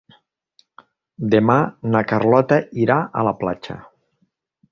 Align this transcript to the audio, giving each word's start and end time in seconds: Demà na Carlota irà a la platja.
Demà 1.33 1.57
na 1.95 2.01
Carlota 2.13 2.59
irà 2.85 2.99
a 3.21 3.27
la 3.31 3.37
platja. 3.45 3.77